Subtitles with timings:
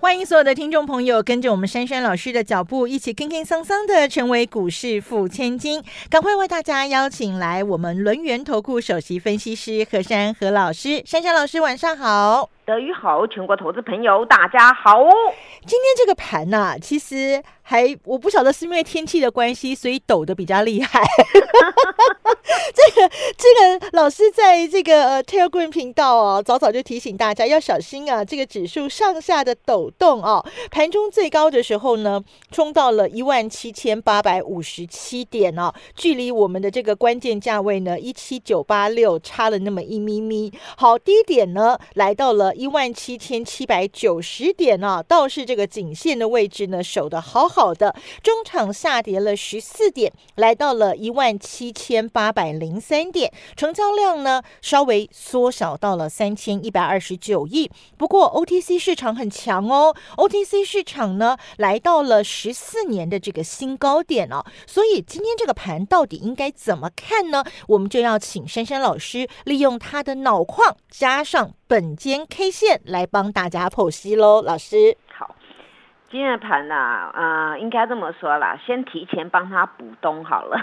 [0.00, 5.84] 欢迎所有的听众朋友跟着我们珊珊老师的脚步，一起轻轻桑桑的成为股市富千金。
[6.08, 12.48] 赶快为大家邀请来我们轮源投顾首席分析师何珊何老师，珊珊老师晚上好。
[12.64, 15.02] 德语好，全国投资朋友大家好。
[15.66, 21.02] 今天这个盘呐、其实还我不晓得是因为天气的关系，所以抖的比较厉害。
[24.00, 30.42] 老师在这个呃 Telegram 频道哦，早早就提醒大家要小心啊，这个指数上下的抖动哦。
[30.70, 40.50] 盘中最高的时候呢，冲到了一万七千八百五十七点哦，距离我们的这个关键价位呢一七九八六差了那么一咪咪。
[40.78, 57.70] 好，低点呢来到了一万七千七百九十点啊，倒是这个颈线的位置呢守得好好的，中场下跌了十四点，来到了一万七千八百零三点，成交量呢稍微缩小到了三千一百二十九亿。
[57.96, 67.44] 不过 OTC 市场很强哦，OTC 市场呢来到了十四年的这个新高点哦，所以今天这个盘到底应该怎么看呢？
[67.68, 74.96] 我们就要请珊珊老师利用他的脑矿加上本间 K 线来帮大家剖析喽，老师。
[75.06, 75.34] 好，
[76.10, 80.58] 今天的盘呐、呃，应该这么说啦，先提前帮他补冬好了，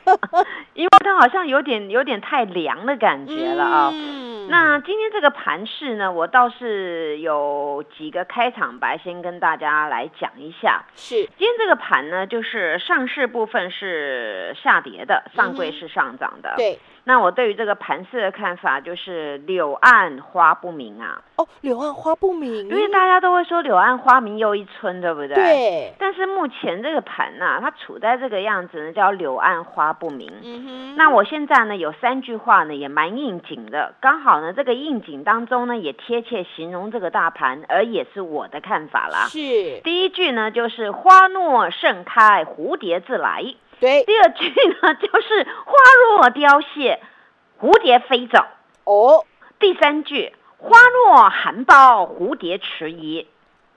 [0.74, 10.84] 因为它好像有点有点太凉的感觉了啊、嗯那今天这个盘势呢，我倒是有几个开场白，先跟大家来讲一下。
[10.94, 16.54] 是今天这个盘呢，就是上市部分是下跌的，上柜是上涨的。。
[16.56, 16.78] 对
[17.08, 25.34] 那我对于这个盘势的看法就是柳暗花不明啊，哦，柳暗花不明，因为大家都会说柳暗花明又一村，对不对？。
[25.36, 30.32] 对，但是目前这个盘呐、它处在这个样子呢，叫柳暗花不明。
[30.42, 39.26] 嗯哼，那我现在呢有三句话呢也蛮应景的，刚好呢这个应景当中呢也贴切形容这个大盘，而也是我的看法啦。
[39.28, 39.38] 是
[39.84, 45.72] 第一句呢就是花落盛开，蝴蝶自来；对第二句呢 就是花
[46.18, 47.00] 若凋谢，
[47.60, 48.38] 蝴蝶飞走；
[48.84, 49.24] 哦，
[49.58, 53.26] 第三句花若含苞，蝴蝶迟疑。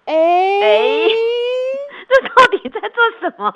[0.05, 1.07] 哎哎
[2.09, 3.51] 这到底在做什么？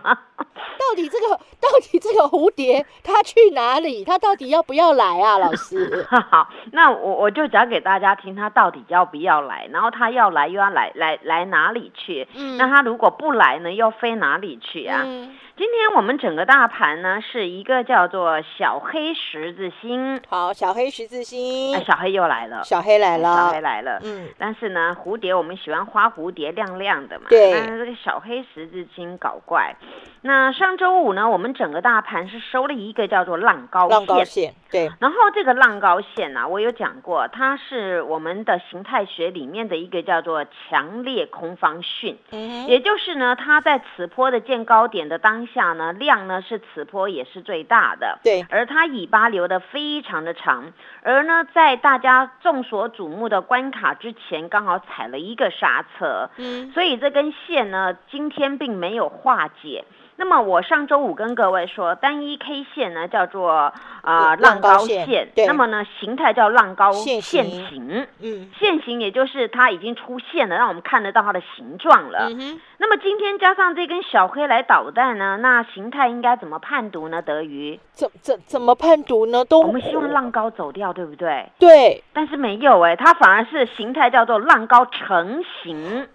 [0.77, 4.03] 到底这个到底这个蝴蝶它去哪里？
[4.05, 6.05] 它到底要不要来啊，老师？
[6.29, 12.27] 好，那我我就讲给大家听，它到底要不要来，然后它要来又要来来来哪里去？
[12.35, 15.01] 嗯那它如果不来呢，又飞哪里去啊？
[15.03, 21.75] 嗯，今天我们整个大盘呢是一个叫做小黑十字星，好，小黑十字星。
[21.75, 23.35] 哎，，小黑又来了，小黑来了。
[23.35, 23.99] 小了黑，来了。
[24.03, 27.51] 嗯，但是呢，蝴蝶我们喜欢花蝴蝶亮亮的嘛，对。
[27.51, 29.75] 但是这个小黑十字星搞怪。
[30.21, 50.71] 那上周五呢，我们整个大盘是收了一个叫做浪高浪高线，对，然后这个浪高线啊，我有讲过，它是我们的形态学里面的一个叫做强烈空方讯，嗯，也就是呢，它在此波的见高点的当下呢，量呢是此坡也是最大的，对，而它尾巴留的非常的长，
[51.01, 59.85] 而呢，在大家众所瞩目的关卡之前，刚好踩了一个刹车，嗯，所以这根线呢，今天并没有化解。
[60.16, 72.29] 那么我上周五跟各位说，单一 K 线呢叫做啊、浪浪高高线那么呢形态叫浪高线线形形，嗯，线形也就是它已经出现了，让我们看得到它的形状了。
[72.29, 77.22] 嗯，那么今天加上这根小黑来导弹呢，那形态应该怎么判读呢？
[77.22, 79.44] 德瑜，怎怎怎么判读呢？
[79.44, 81.50] 都我们希望浪高走掉，对不对？
[81.57, 86.07] 对，但是没有哎、它反而是形态叫做浪高成型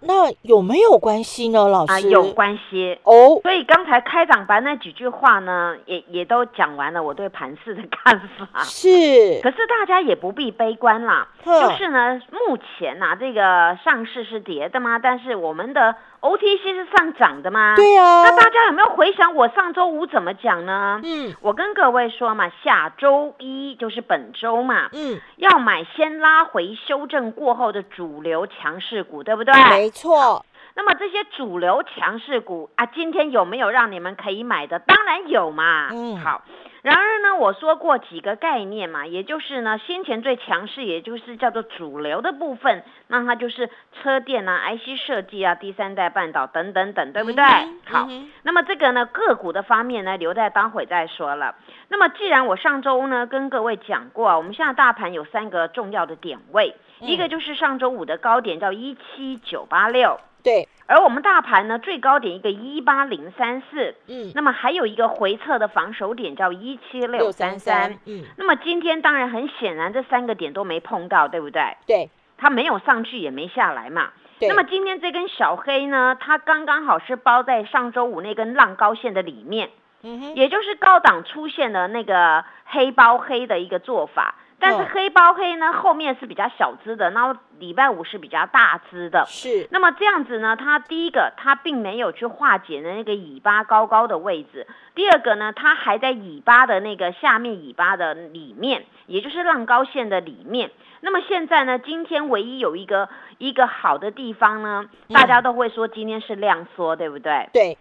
[0.00, 2.08] 那有没有关系呢，老啊，师？
[2.08, 2.98] 有关系。
[3.02, 8.46] 哦，所以刚才开场白那几句话呢，也也都讲完了我对盘市的看法。
[8.62, 8.88] 是，
[9.42, 17.74] 可是大家也不必悲观啦，就是呢，目前呐、这个上市是跌的嘛，但是我们的 OTC 是上涨的嘛。
[17.76, 21.00] 对啊，那大家有没有回想我上周五怎么讲呢？
[21.02, 29.54] 嗯我跟各位说嘛，下周一就是本周嘛，嗯，要买先拉回修正过后的主流强势股，对不对？
[29.70, 30.44] 没错，
[30.74, 34.78] 那么这些主流强势股啊，今天有没有让你们可以买的？
[34.78, 35.88] 当然有嘛。
[35.90, 36.42] 嗯好，
[36.82, 47.44] 然而呢，我说过几个概念嘛，也就是呢，先前最强势，也就是叫做主流的部分，那它就是车电啊、IC 设计啊、第三代半导等等等，对不对？
[47.86, 48.08] 好，
[48.42, 51.56] 那么这个呢，个股的方面呢，留在待会再说了。
[51.88, 60.18] 那么既然我上周呢跟各位讲过，我们现在大盘有三个重要的点位，一个就是上周五的高点叫一七九八六。
[60.40, 71.76] 对，而我们大盘呢，最高点一个一八零三四，嗯，那么还有一个回撤的防守点叫一七六三三，嗯，那么今天当然很显然这三个点都没碰到，对不对？
[71.86, 74.10] 对，它没有上去也没下来嘛。
[74.40, 79.70] 那么今天这根小黑呢，它刚刚好是包在上周五那根浪高线的里面，
[80.04, 84.36] 嗯哼，也就是高档出现了那个黑包黑的一个做法。
[84.60, 89.24] 但是黑包黑呢，后面是比较小只的，然后礼拜五是比较大只的。
[89.28, 89.68] 是。
[89.70, 94.66] 那么这样子呢，它第一个它并没有去化解的那个尾巴高高的位置，
[94.96, 100.72] 第二个呢，它还在尾巴的那个下面尾巴的里面，也就是浪高线的里面。
[101.00, 103.08] 那么现在呢，今天唯一有一个
[103.38, 107.48] 一个好的地方呢，大家都会说今天是量缩，对不对？
[107.52, 107.78] 对。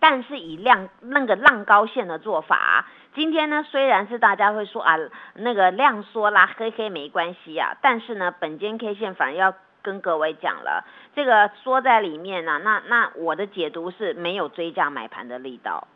[0.00, 2.86] 但是以量那个浪高线的做法。
[3.14, 4.96] 今天呢，虽然是大家会说啊，
[5.34, 10.84] 那个量缩啦，黑黑没关系啊，但是呢，本间 K 线反而要跟各位讲了，
[11.14, 15.88] 这个缩在里面呢，那那我的解读是没有追加买盘的力道。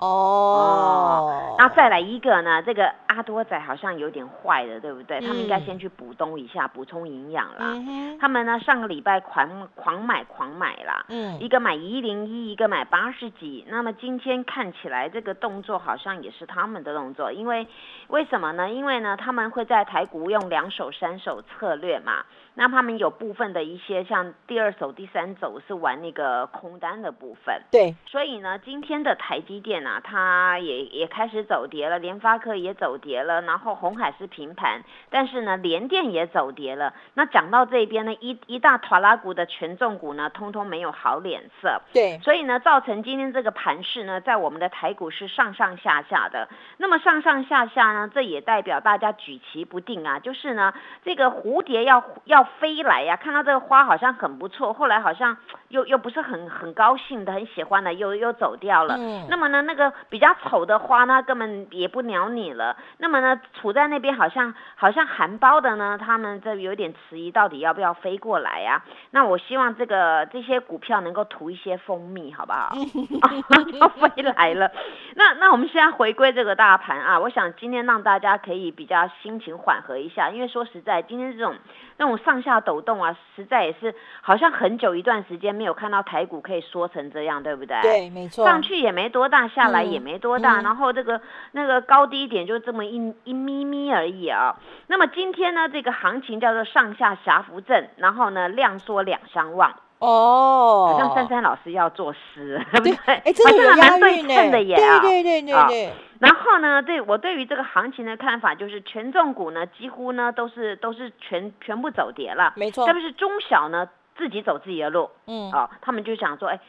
[0.00, 2.62] 哦，那再来一个呢？
[2.62, 5.20] 这个阿多仔好像有点坏了，对不对？
[5.20, 7.74] 他们应该先去补冬一下，补充营养啦。
[8.18, 13.66] 他们呢，上个礼拜狂狂买狂买啦，嗯，一个买一零一，一个买八十几。
[13.68, 17.66] 那么今天看起来这个动作好像也是他们的动作，因为
[18.08, 18.70] 为什么呢？
[18.70, 22.24] 因为呢，他们会在台股用两手、三手策略嘛。
[22.54, 27.62] 那他们有部分的一些像第二手、第三手是玩那个空单的部分。
[27.70, 36.94] 对，所以呢，今天的台积电啊，它也也开始走跌了，联发科也走跌了，然后红海是平盘，但是呢，联电也走跌了。
[37.14, 41.80] 那讲到这边呢，一一大团拉股的权重股呢，通通没有好脸色。
[41.92, 46.48] 对，所以呢，造成今天这个盘势呢，在我们的台股是上上下下的。
[46.76, 50.72] 那么上上下下呢，这也代表大家举棋不定啊，就是呢，
[51.02, 52.46] 这个蝴蝶要要。
[52.58, 55.34] 飞来呀，看到这个花好像很不错，后来好像
[55.68, 58.96] 又又不是很很高兴的，很喜欢的，又又走掉了。
[58.98, 59.24] 嗯。
[59.30, 62.76] 那么呢，那个比较丑的花呢，根本也不鸟你了。
[62.98, 68.82] 那么呢，处在那边好像好像含苞的呢，他们这有点迟疑，到底要不要飞过来呀？
[69.12, 72.72] 那我希望这个这些股票能够涂一些蜂蜜，好不好？
[73.80, 74.70] 要飞来了。
[75.14, 81.54] 那那我们现在回归这个大盘啊，我想今天让大家可以比较心情缓和一下，因为说实在，今天这种
[82.00, 87.78] 那种上下抖动啊，实在也是好像很久一段时间没有看到台股可以缩成这样，对不对？
[87.82, 88.42] 对，没错。
[88.42, 91.20] 上去也没多大，下来也没多大，然后这个
[91.52, 94.56] 那个高低点就这么一一咪咪而已啊。
[94.86, 99.70] 那么今天呢，这个行情叫做上下狭幅震，然后呢量缩两相望。
[100.00, 103.14] 哦，好像珊珊老师要作诗，对不对？
[103.14, 104.34] 哎，真的有押韵呢。
[104.34, 105.92] 对对对对对。
[106.18, 112.86] 然后呢，对我对于这个行情的看法就是，权重股呢几乎呢都是都是全全部走跌了，没错。
[112.86, 113.88] 特别是中小呢。
[114.20, 116.60] 自己走自己的路，嗯，哦，他们就想说，哎，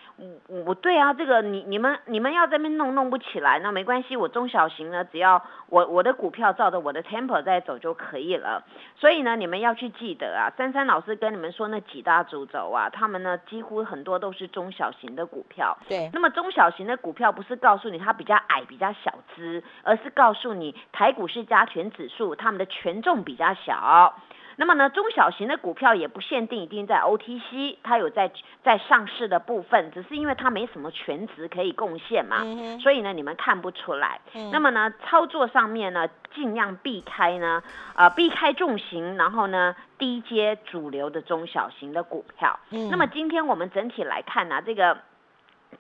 [0.48, 8.64] 我我对啊，这个你你们你们要这边弄弄不起来，那没关系，我中小型呢，只要我我的股票照着我的 tempo 在走就可以了。
[8.96, 15.78] 所以呢，你们要去记得啊，珊珊老师跟你们说那几大主轴啊，他们呢几乎很多都是中小型的股票。
[15.90, 24.16] 对，那么中小型的股票不是告诉你它比较矮比较小资，而是告诉你台股是加权指数，他们的权重比较小。
[24.58, 28.32] 那么呢，中小型的股票也不限定一定在 OTC，它有在
[28.64, 32.44] 在上市的部分，只是因为它没什么全值可以贡献嘛，
[32.82, 34.20] 所以呢你们看不出来。
[34.52, 37.64] 那么呢，操作上面呢，尽量避开呢，
[37.96, 42.60] 呃，避开重型，然后呢，低阶主流的中小型的股票。
[42.90, 44.98] 那么今天我们整体来看呢，这个。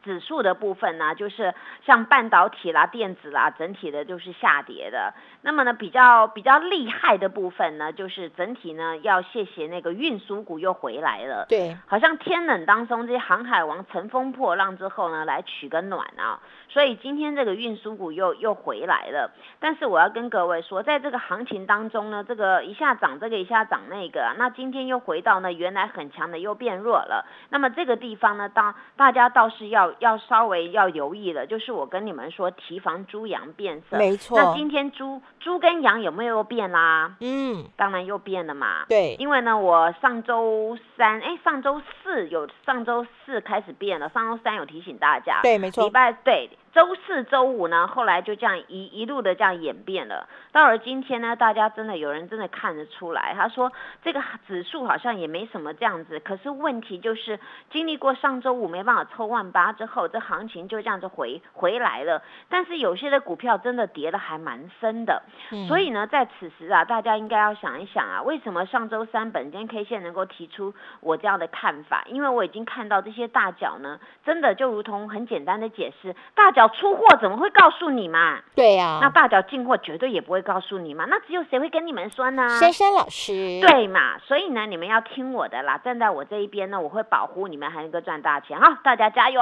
[0.04, 1.54] 指数的部分呢，就是
[1.86, 5.14] 像半导体啦、电子啦，整体的就是下跌的。
[5.42, 11.46] 那么呢，比较比较厉害的部分呢，就是整体呢要谢谢那个运输股又回来了。
[11.50, 16.40] 对，好像天冷当中这些航海王乘风破浪之后呢，来取个暖啊。
[16.70, 19.32] 所以今天这个运输股又又回来了。
[19.60, 27.26] 但是我要跟各位说，在这个行情当中呢，这个一下涨这个，一下涨那个，那今天又回到呢原来很强的又变弱了。
[27.50, 29.81] 那么这个地方呢，当大家倒是要。
[30.00, 33.98] 要稍微要留意了，就是我跟你们说，提防猪羊变色。
[33.98, 34.38] 没错。
[34.38, 37.16] 那今天猪猪跟羊有没有变啦？
[37.22, 38.86] 嗯，当然又变了嘛。
[38.90, 39.16] 对。
[39.20, 44.10] 因为呢，我上周三，哎，上周四有，上周四开始变了。
[44.10, 45.40] 上周三有提醒大家。
[45.44, 45.84] 对，没错。
[45.84, 50.28] 礼拜对周四周五呢，后来就这样一一路的这样演变了。
[50.52, 53.72] 到了今天呢，大家真的有人真的看得出来，他说
[54.04, 57.40] 这个指数好像也没什么这样子，可是问题就是
[57.72, 62.22] 经历过上周五没办法抽万八之后，这行情就这样子回回来了。
[62.50, 65.24] 但是有些的股票真的跌的还蛮深的，
[65.68, 72.04] 所以呢，在此时啊，大家应该要想一想啊，为什么上周三本间 K 线能够提出我这样的看法？
[72.08, 78.40] 因为我已经看到这些大脚呢，真的就如同很简单的解释，大脚出货怎么会告诉你嘛？
[78.56, 82.48] 对呀，那大脚进货绝对也不会告诉你嘛，那只有谁会跟你们说呢？
[82.60, 84.18] 珊珊老师，对嘛？
[84.20, 88.80] 所以呢，你们要听我的啦，站在我这一边呢，我会保护你们，还能够赚大钱啊！
[88.84, 89.42] 大家加油！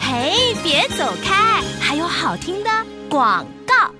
[0.00, 2.70] 嘿，别走开，还有好听的
[3.08, 3.99] 广告。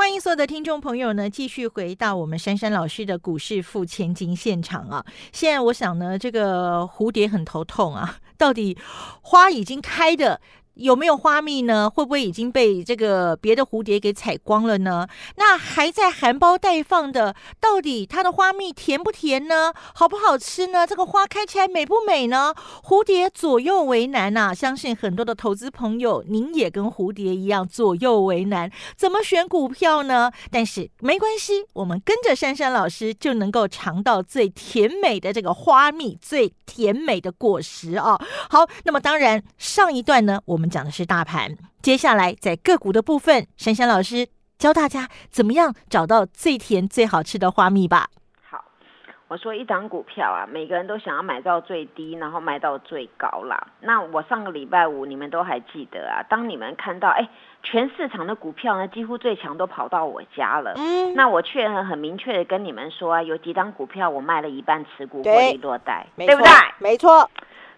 [0.00, 5.04] 欢迎所有的听众朋友呢，继续回到我们珊珊老师的股市付千金现场啊！
[5.32, 8.78] 现在我想呢，这个蝴蝶很头痛啊，到底
[9.22, 10.40] 花已经开的。
[10.78, 11.90] 有没有花蜜呢？
[11.90, 15.08] 会不会已经被这个别的蝴蝶给采光了呢？
[15.36, 19.72] 那还在含苞待放的，到底它的花蜜甜不甜呢？
[19.92, 20.86] 好不好吃呢？
[20.86, 22.54] 这个花开起来美不美呢？
[22.84, 24.54] 蝴蝶左右为难呐！
[24.54, 30.30] 相信很多的投资朋友，您也跟蝴蝶一样左右为难，怎么选股票呢？
[30.48, 38.16] 但是没关系，我们跟着珊珊老师就能够尝到最甜美的这个花蜜，最甜美的果实啊！
[38.48, 40.67] 好，那么当然上一段呢，我们。
[40.68, 44.26] 讲的是大盘，接下来在个股的部分，珊珊老师
[44.58, 48.08] 教大家怎么样找到最甜最好吃的花蜜吧。
[48.42, 48.64] 好，
[49.28, 53.68] 我说一档股票啊，每个人都想要买到最低，然后卖到最高啦。
[53.80, 56.22] 那我上个礼拜五你们都还记得啊？
[56.28, 57.28] 当你们看到哎，
[57.62, 60.72] 全市场的股票呢，几乎最强都跑到我家了。
[60.76, 66.50] 嗯，那我却很明确的跟你们说啊，有几档股票我卖了一半持股获利落袋，对不对？
[66.78, 67.30] 没错，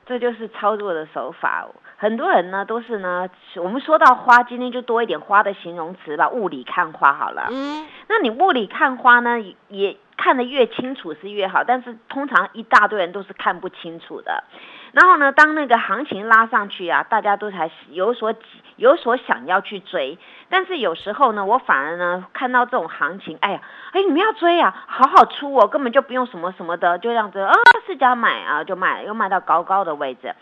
[0.06, 1.66] 这就是操作的手法。
[2.00, 7.48] 很多人呢都是呢，我们说到花，今天就多一点花的形容词吧，雾里看花好了。
[7.50, 9.38] 嗯，那你雾里看花呢，
[9.68, 14.44] 也看得越清楚是越好，但是通常一大堆人都是看不清楚的。
[14.92, 18.32] 然后呢，当那个行情拉上去啊，大家都才有所
[18.76, 20.16] 有所想要去追，
[20.48, 23.60] 但是有时候呢，我反而呢看到这种行情，哎呀，
[23.92, 27.52] 哎你们要追啊，好好出哦，根本就不用什么什么的，就这样子啊，
[27.86, 30.34] 是家买啊就卖，又卖到高高的位置。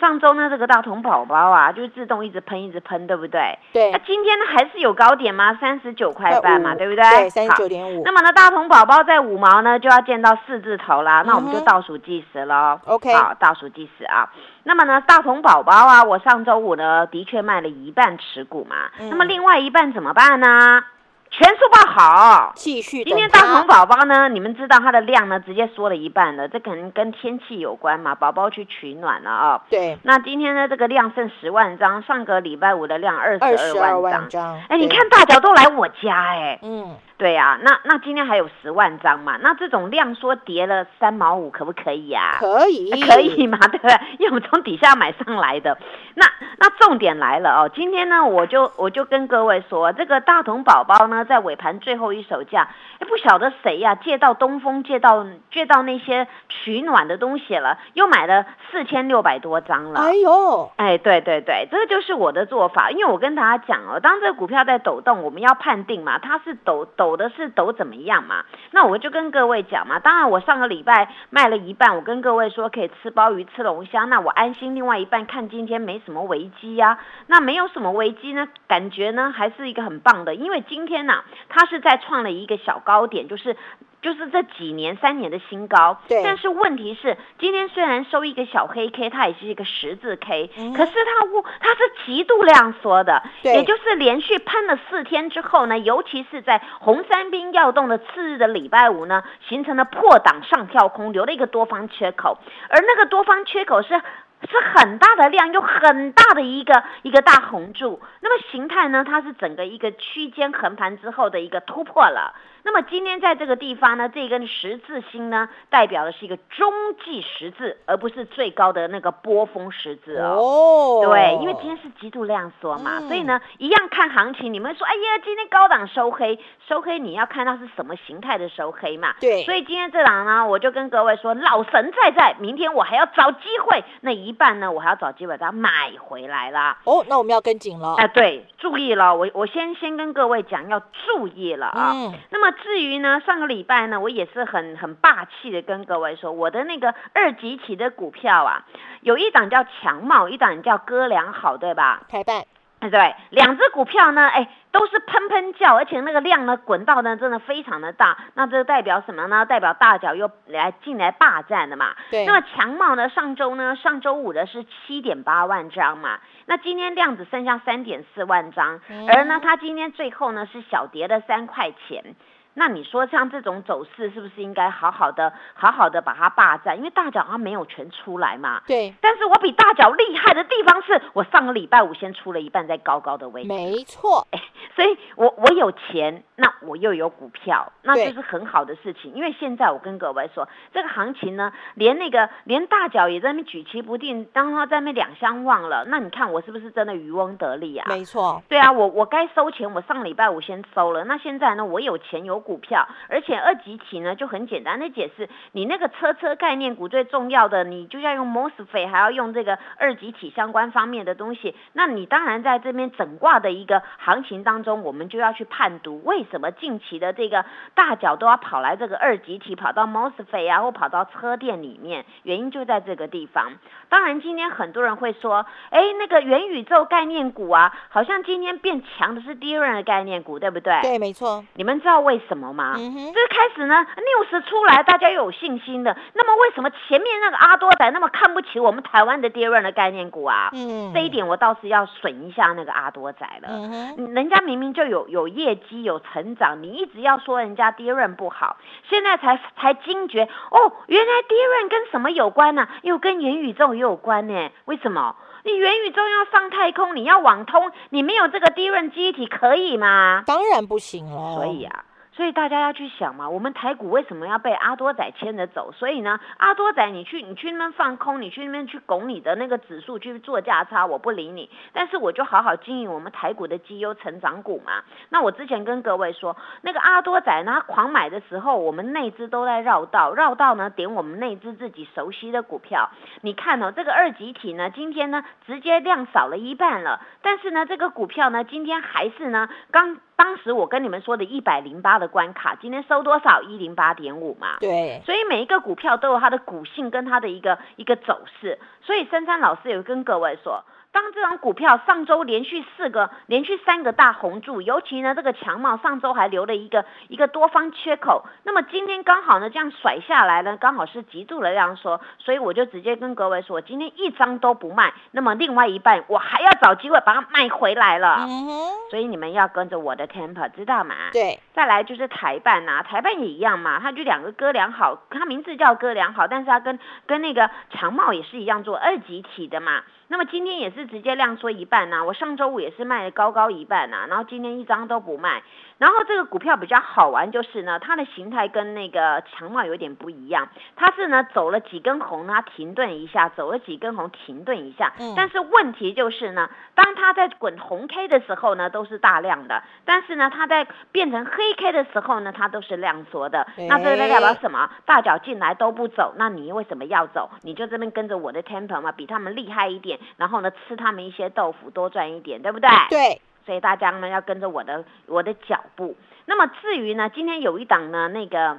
[0.00, 3.58] 上周呢，这个大同宝宝啊，就自动一直喷，一直喷，对不对？
[3.72, 3.90] 对。
[3.90, 5.56] 那今天呢，还是有高点吗？
[5.60, 7.02] 三十九块半嘛，对不对？
[7.02, 8.02] 对，三十九点五。
[8.04, 11.22] 那么呢，大同宝宝在五毛呢，就要见到四字头啦。
[11.26, 12.80] 那我们就倒数计时喽。
[12.86, 13.12] OK。
[13.14, 14.30] 好，倒数计时啊。
[14.64, 18.76] 那么呢，大同宝宝啊，我上周五呢，的确卖了一半持股嘛。
[19.10, 20.82] 那么另外一半怎么办呢？
[21.30, 23.04] 全数报好，继续。
[23.04, 24.28] 今天大红宝宝呢？
[24.28, 26.48] 你们知道它的量呢，直接缩了一半了。
[26.48, 28.14] 这可能跟天气有关嘛？
[28.14, 29.60] 宝宝去取暖了啊。
[29.68, 29.98] 对。
[30.02, 34.60] 那今天呢，这个量剩十万张，上个礼拜五的量二十二万张。
[34.68, 36.58] 哎，你看大脚都来我家哎。
[36.62, 36.96] 嗯。
[37.18, 39.36] 对呀，那那今天还有十万张嘛？
[39.42, 42.36] 那这种量缩跌了三毛五，可不可以呀？
[42.38, 43.58] 可以， 可以嘛？
[43.58, 43.98] 对不对？
[44.20, 45.76] 因为我们从底下买上来的。
[46.14, 46.26] 那
[46.58, 52.68] 那重点来了哦，今天呢，我就我就跟各位说，这个大同宝宝呢，在尾盘最后一手价，
[53.00, 60.00] 哎，不晓得谁呀，借到东风，借到借到那些取暖的东西了，又买了四千六百多张了。
[60.00, 67.07] 哎呦，哎，对对对，这个就是我的做法，因为我跟大家讲哦，当这个股票在抖动，我们要判定嘛，它是抖抖。
[67.08, 68.44] 抖的是抖怎么样嘛？
[68.70, 69.98] 那我就跟各位讲嘛。
[69.98, 74.74] 当然，我上个礼拜卖了一半，我跟各位说可以吃鲍鱼、吃龙虾，那我安心。
[74.74, 83.56] 另外一半看今天没什么危机呀，那没有什么危机呢，感觉呢还是一个很棒的，因为今天呢，它是在创了一个小高点，就是。
[84.00, 86.22] 就是这几年三年的新高，对。
[86.22, 102.38] 但是问题是，今天虽然收一个小黑 K，它也是一个十字 K，可是它物它是极度量缩的，也就是连续喷了四天之后呢，尤其是在红三兵要动的次日的礼拜五呢，形成了破档上跳空，留了一个多方缺口，
[102.68, 104.00] 而那个多方缺口是。
[104.48, 108.00] 是很大的量，有很大的一个一个大红柱。
[108.20, 112.36] 那么形态呢，它是整个一个区间横盘之后的一个突破了。
[112.68, 116.70] 那么今天在这个地方呢，这根十字星呢，代表的是一个中
[117.02, 120.36] 继十字，而不是最高的那个波峰十字哦。
[120.36, 124.52] 哦，对，因为今天是极度量缩嘛，嗯所以呢，一样看行情。
[124.52, 129.14] 你们说，哎呀，今天高档收黑，收黑你要看它是什么形态的收黑嘛。
[129.18, 136.76] 对所以今天这档呢，我就跟各位说，老神在在，明天我还要找机会，那一半呢，我还要找机会把它买回来啦。
[136.84, 137.94] 哦，那我们要跟紧了。
[137.96, 141.92] 哎、对，注意了，我我先先跟各位讲，要注意了啊。
[141.94, 148.64] 嗯，那么至于呢，上个礼拜呢，我也是很很霸气的跟各位说，我的那个二级起的股票啊，
[149.00, 152.02] 有一档叫强茂，一档叫哥良好，对吧？
[152.08, 152.44] 台办
[152.80, 158.16] 哎对，两只股票呢，哎，都是喷喷叫，而且那个量呢，滚到呢，真的非常的大。
[158.34, 159.44] 那这代表什么呢？
[159.44, 161.96] 代表大脚又来进来霸占的嘛。
[162.12, 172.14] 对那么强茂呢，上周呢，上周五的是七点八万张嘛，那今天量只剩下三点四万张，嗯而呢，它今天最后呢是小跌了三块钱。
[172.58, 176.76] 那你说像这种走势，是不是应该好好的、好好的把它霸占？
[176.76, 178.60] 因为大脚它没有全出来嘛。
[178.66, 184.26] 对，但是我比大脚厉害的地方是我上个礼拜五先出了一半，在高高的位置，没错，
[184.74, 189.14] 所以我我有钱，那我又有股票，那就是很好的事情。
[189.14, 197.86] 因为现在我跟各位说，这个行情呢，连那个连大脚也在那边举棋不定，当他在那边两相望了，那你看我是不是真的渔翁得利啊？
[197.88, 201.04] 没错，对啊，我我该收钱，我上礼拜五先收了。
[201.04, 211.54] 那现在呢，我有钱有股票，而且二级体呢就很简单的解释，你那个车车概念股最重要的，你就要用 MOSFET，还要用这个二级体相关方面的东西。
[211.74, 223.52] 那你当然在这边整挂的一个行情当中，我们就要去判读为什么近期的这个大脚都要跑来这个二级体，跑到 MOSFET 啊，或跑到车店里面，原因就在这个地方。
[223.90, 230.80] 当然，今天很多人会说，哎，那个元宇宙概念股啊，好像今天变强的是第二的概念股，对不对？。
[230.82, 232.74] 对，没错，你们知道为什么吗？
[232.76, 235.96] 嗯哼，这开始呢，news 出来，大家又有信心的。
[236.14, 240.50] 那么为什么前面那个阿多仔那么看不起我们台湾的第二的概念股啊？
[240.52, 243.48] 嗯，这一点我倒是要损一下那个阿多仔了。
[243.50, 248.56] 嗯人家明明就有有业绩有成长，你一直要说人家第一润不好，
[248.88, 254.50] 现在才才惊觉哦，原来第一润跟什么有关呢、又跟元宇宙也有关呢？
[254.64, 255.16] 为什么？
[255.44, 260.22] 你元宇宙要上太空，你要网通，你没有这个第一润记忆体可以吗？
[260.26, 261.34] 当然不行了。
[261.34, 261.84] 所以啊。
[262.18, 265.70] 所以大家要去想嘛，我们台股为什么要被阿多仔牵着走？
[265.70, 271.48] 所以呢，阿多仔你去你去那边放空，你去那边去拱你的那个指数去做价差，我不理你。
[271.72, 274.82] 但是我就好好经营我们台股的绩优成长股嘛。
[275.10, 282.90] 那我之前跟各位说，那个阿多仔呢，他狂买的时候，我们内资都在绕道，绕道呢点我们内资自己熟悉的股票。
[283.20, 290.00] 你看哦，这个二级体呢，今天呢直接量少了一半了，但是呢这个股票呢，今天还是呢刚。
[290.18, 293.40] 当时我跟你们说的一百零八的关卡，今天收多少？
[293.40, 294.56] 一零八点五嘛。
[294.58, 298.58] 对，所以每一个股票都有它的股性跟它的一个一个走势。
[298.82, 300.64] 所以深山老师有跟各位说，
[300.98, 318.16] 当这张股票上周连续四个、连续三个大红柱，尤其呢这个强茂上周还留了一个一个多方缺口，那么今天刚好呢这样甩下来呢，刚好是极度的量缩，所以我就直接跟各位说，我今天一张都不卖，那么另外一半我还要找机会把它卖回来了。
[318.22, 320.96] 嗯哼，所以你们要跟着我的 temper，知道吗？
[321.12, 329.84] 对，再来就是台办呐、台办也一样嘛，它就两个哥良好，它名字叫哥良好，但是它跟跟那个强茂也是一样做二级体的嘛。
[330.10, 335.42] 那么今天也是直接量缩一半呐、我上周五也是卖的高高一半呐、然后今天一张都不卖。
[335.78, 344.92] 然后这个股票比较好玩，就是呢，它的形态跟那个强茂有点不一样，它是呢走了几根红，它停顿一下，走了几根红停顿一下。
[344.98, 353.46] 嗯但是问题就是呢，当它在滚红 K 的时候呢，都是大量的，但是呢，它在变成黑 K 的时候呢，它都是量缩的。
[353.68, 354.70] 那这代表什么？
[354.84, 357.30] 大脚进来都不走，那你为什么要走？
[357.42, 362.68] 你就这边跟着我的 temper 嘛，比他们厉害一点，然后呢吃他们一些豆腐，多赚一点，对不对？
[362.90, 365.96] 对，所以大家呢要跟着我的我的脚步。
[366.26, 368.58] 那么至于呢，今天有一档呢那个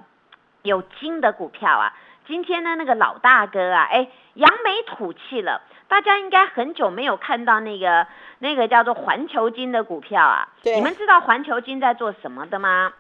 [0.64, 1.94] 有金的股票啊，
[2.26, 5.62] 今天呢那个老大哥啊，哎，扬眉吐气了。
[5.88, 8.08] 大家应该很久没有看到那个
[8.40, 10.50] 那个叫做环球金的股票啊。
[10.64, 12.94] 对你们知道环球金在做什么的吗？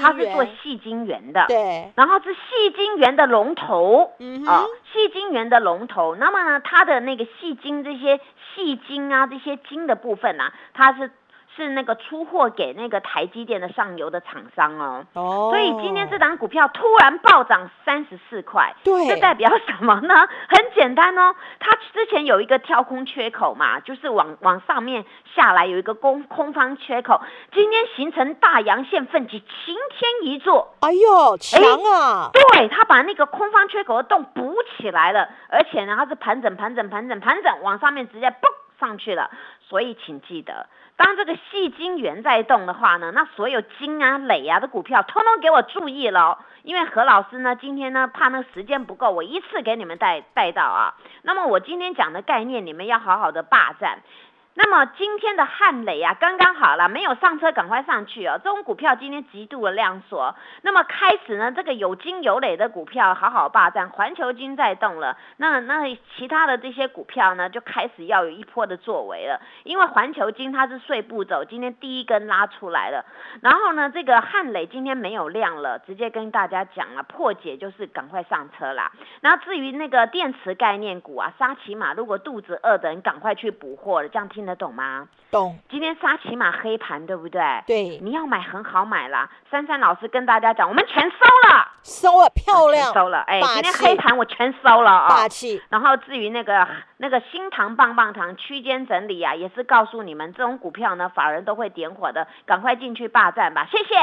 [0.00, 1.44] 它是做，细晶圆的。
[1.48, 4.44] 对，然后是细晶圆的龙头，嗯
[4.92, 6.16] 细晶圆的龙头。
[6.16, 8.18] 那么呢，它的那个细金这些
[8.54, 11.10] 细金啊，这些金的部分呢、它是
[11.60, 15.04] 是那个出货给那个台积电的上游的厂商哦。
[15.12, 20.14] 哦，所以今天这档股票突然暴涨三十四块，对这代表什么呢？
[20.48, 27.20] 很简单哦，它之前有一个跳空缺口嘛，就是往往上面下来有一个空空方缺口，
[27.52, 30.74] 今天形成大阳线奋起，晴天一座。
[30.80, 32.30] 哎呦，强啊！
[32.32, 39.30] 对，它把那个空方缺口的洞补起来了，而且呢，它是盘整、盘整、盘整、盘整，往上面直接蹦上去了。
[39.70, 46.38] 所以请记得，当这个细金元在动的话呢，那所有金啊、磊啊的股票，通通给我注意喽。
[46.64, 50.94] 因为何老师呢，今天呢怕那时间不够，我一次给你们带带到啊。
[51.22, 54.00] 那么我今天讲的概念，你们要好好的霸占。
[54.54, 58.38] 那么今天的汉磊啊，刚刚好了，没有上车，赶快上去哦。
[58.42, 69.40] 这种股票今天极度的量缩，那么开始呢，这个有金有磊的股票好好霸占，环球金在动了，那那其他的这些股票呢，就开始要有一波的作为了。
[69.62, 73.04] 因为环球金它是碎步走，今天第一根拉出来了，
[73.42, 78.90] 然后呢，这个汉磊今天没有量了，直接跟大家讲了，破解就是赶快上车啦。
[79.20, 85.06] 然后至于那个电池概念股啊，沙琪玛如果肚子饿的人，赶快去补货了，这样听得懂吗？
[85.30, 87.42] 懂，今天沙琪玛黑盘，对不对？
[87.66, 89.28] 对，你要买很好买啦。
[89.50, 93.18] 珊珊老师跟大家讲，我们全收了，收了，漂亮，收了。
[93.26, 103.94] 哎，今天黑盘我全收了啊、霸气，然后至于那个那个新塘棒棒糖区间整理啊，也是告诉你们，这种股票呢，法人都会点火的，赶快进去霸占吧，谢谢。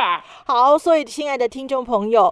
[0.45, 2.31] 好，所以亲爱的听众朋友。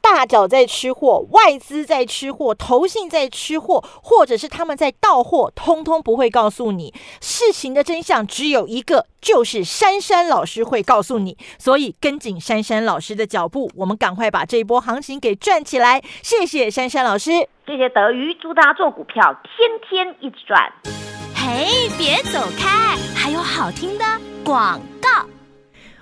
[0.00, 6.94] 大脚在吃货，外资在吃货，投信在吃货，或者是他们在到货，通通不会告诉你。
[7.20, 11.36] 事情的真相只有一个，就是珊珊老师会告诉你。
[11.58, 16.02] 所以跟紧珊珊老师的脚步，我们赶快把这一波行情给赚起来。
[16.22, 17.30] 谢谢珊珊老师。
[17.66, 20.72] 谢谢德瑜，祝大家做股票天天一直赚。
[21.34, 24.04] 嘿，别走开，还有好听的
[24.44, 25.37] 广告。